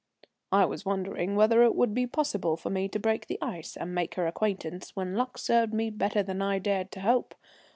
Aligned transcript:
I 0.51 0.65
was 0.65 0.83
wondering 0.83 1.35
whether 1.35 1.61
it 1.61 1.75
would 1.75 1.93
be 1.93 2.07
possible 2.07 2.57
for 2.57 2.71
me 2.71 2.87
to 2.87 2.97
break 2.97 3.27
the 3.27 3.37
ice 3.39 3.77
and 3.77 3.93
make 3.93 4.15
her 4.15 4.25
acquaintance, 4.25 4.95
when 4.95 5.13
luck 5.13 5.37
served 5.37 5.75
me 5.75 5.91
better 5.91 6.23
than 6.23 6.41
I 6.41 6.57
dared 6.57 6.91
to 6.93 7.01
hope. 7.01 7.35